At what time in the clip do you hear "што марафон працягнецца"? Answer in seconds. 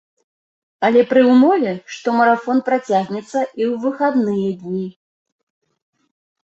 1.97-3.39